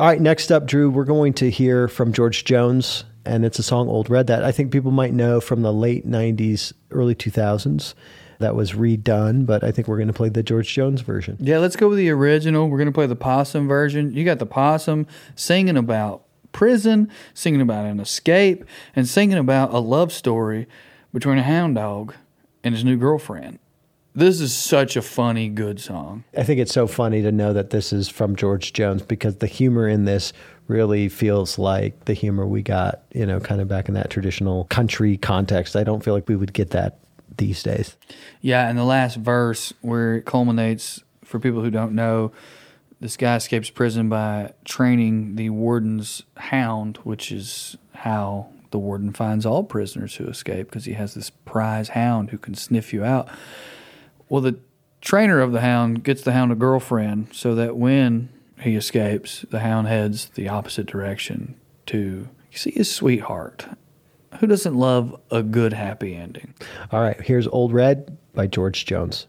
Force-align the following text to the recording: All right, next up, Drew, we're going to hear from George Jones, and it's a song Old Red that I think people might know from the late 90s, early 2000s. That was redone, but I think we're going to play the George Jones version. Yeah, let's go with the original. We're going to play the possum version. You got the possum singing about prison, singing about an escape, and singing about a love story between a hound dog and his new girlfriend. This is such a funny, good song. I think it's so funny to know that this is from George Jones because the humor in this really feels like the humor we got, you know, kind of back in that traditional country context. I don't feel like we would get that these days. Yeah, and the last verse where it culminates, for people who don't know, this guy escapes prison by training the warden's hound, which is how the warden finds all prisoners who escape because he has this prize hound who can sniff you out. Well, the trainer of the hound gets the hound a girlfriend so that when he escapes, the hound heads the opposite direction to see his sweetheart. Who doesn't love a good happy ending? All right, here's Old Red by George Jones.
All 0.00 0.06
right, 0.06 0.18
next 0.18 0.50
up, 0.50 0.64
Drew, 0.64 0.88
we're 0.88 1.04
going 1.04 1.34
to 1.34 1.50
hear 1.50 1.86
from 1.86 2.14
George 2.14 2.46
Jones, 2.46 3.04
and 3.26 3.44
it's 3.44 3.58
a 3.58 3.62
song 3.62 3.86
Old 3.86 4.08
Red 4.08 4.28
that 4.28 4.42
I 4.42 4.50
think 4.50 4.72
people 4.72 4.92
might 4.92 5.12
know 5.12 5.42
from 5.42 5.60
the 5.60 5.74
late 5.74 6.08
90s, 6.08 6.72
early 6.90 7.14
2000s. 7.14 7.92
That 8.38 8.54
was 8.54 8.72
redone, 8.72 9.44
but 9.44 9.62
I 9.62 9.70
think 9.70 9.88
we're 9.88 9.98
going 9.98 10.08
to 10.08 10.14
play 10.14 10.30
the 10.30 10.42
George 10.42 10.72
Jones 10.72 11.02
version. 11.02 11.36
Yeah, 11.38 11.58
let's 11.58 11.76
go 11.76 11.90
with 11.90 11.98
the 11.98 12.08
original. 12.08 12.70
We're 12.70 12.78
going 12.78 12.86
to 12.86 12.94
play 12.94 13.08
the 13.08 13.14
possum 13.14 13.68
version. 13.68 14.14
You 14.14 14.24
got 14.24 14.38
the 14.38 14.46
possum 14.46 15.06
singing 15.34 15.76
about 15.76 16.22
prison, 16.52 17.10
singing 17.34 17.60
about 17.60 17.84
an 17.84 18.00
escape, 18.00 18.64
and 18.96 19.06
singing 19.06 19.36
about 19.36 19.74
a 19.74 19.80
love 19.80 20.14
story 20.14 20.66
between 21.12 21.36
a 21.36 21.42
hound 21.42 21.74
dog 21.74 22.14
and 22.64 22.74
his 22.74 22.86
new 22.86 22.96
girlfriend. 22.96 23.58
This 24.14 24.40
is 24.40 24.54
such 24.54 24.96
a 24.96 25.02
funny, 25.02 25.48
good 25.48 25.80
song. 25.80 26.24
I 26.36 26.42
think 26.42 26.60
it's 26.60 26.72
so 26.72 26.86
funny 26.86 27.22
to 27.22 27.30
know 27.30 27.52
that 27.52 27.70
this 27.70 27.92
is 27.92 28.08
from 28.08 28.34
George 28.34 28.72
Jones 28.72 29.02
because 29.02 29.36
the 29.36 29.46
humor 29.46 29.88
in 29.88 30.04
this 30.04 30.32
really 30.66 31.08
feels 31.08 31.58
like 31.58 32.06
the 32.06 32.14
humor 32.14 32.46
we 32.46 32.62
got, 32.62 33.02
you 33.12 33.24
know, 33.24 33.38
kind 33.38 33.60
of 33.60 33.68
back 33.68 33.88
in 33.88 33.94
that 33.94 34.10
traditional 34.10 34.64
country 34.64 35.16
context. 35.16 35.76
I 35.76 35.84
don't 35.84 36.02
feel 36.02 36.14
like 36.14 36.28
we 36.28 36.36
would 36.36 36.52
get 36.52 36.70
that 36.70 36.98
these 37.36 37.62
days. 37.62 37.96
Yeah, 38.40 38.68
and 38.68 38.76
the 38.76 38.84
last 38.84 39.16
verse 39.16 39.72
where 39.80 40.16
it 40.16 40.24
culminates, 40.24 41.02
for 41.24 41.38
people 41.38 41.62
who 41.62 41.70
don't 41.70 41.92
know, 41.92 42.32
this 43.00 43.16
guy 43.16 43.36
escapes 43.36 43.70
prison 43.70 44.08
by 44.08 44.52
training 44.64 45.36
the 45.36 45.50
warden's 45.50 46.24
hound, 46.36 46.98
which 46.98 47.32
is 47.32 47.76
how 47.94 48.48
the 48.72 48.78
warden 48.78 49.12
finds 49.12 49.46
all 49.46 49.64
prisoners 49.64 50.16
who 50.16 50.26
escape 50.26 50.68
because 50.68 50.84
he 50.84 50.92
has 50.92 51.14
this 51.14 51.30
prize 51.30 51.90
hound 51.90 52.30
who 52.30 52.38
can 52.38 52.54
sniff 52.54 52.92
you 52.92 53.04
out. 53.04 53.28
Well, 54.30 54.40
the 54.40 54.58
trainer 55.00 55.40
of 55.40 55.52
the 55.52 55.60
hound 55.60 56.04
gets 56.04 56.22
the 56.22 56.32
hound 56.32 56.52
a 56.52 56.54
girlfriend 56.54 57.28
so 57.32 57.54
that 57.56 57.76
when 57.76 58.30
he 58.60 58.76
escapes, 58.76 59.44
the 59.50 59.60
hound 59.60 59.88
heads 59.88 60.30
the 60.30 60.48
opposite 60.48 60.86
direction 60.86 61.56
to 61.86 62.28
see 62.52 62.70
his 62.70 62.90
sweetheart. 62.90 63.66
Who 64.38 64.46
doesn't 64.46 64.76
love 64.76 65.20
a 65.32 65.42
good 65.42 65.72
happy 65.72 66.14
ending? 66.14 66.54
All 66.92 67.00
right, 67.00 67.20
here's 67.20 67.48
Old 67.48 67.72
Red 67.72 68.16
by 68.32 68.46
George 68.46 68.86
Jones. 68.86 69.26